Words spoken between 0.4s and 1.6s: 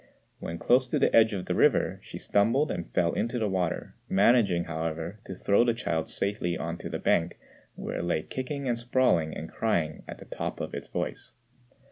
close to the edge of the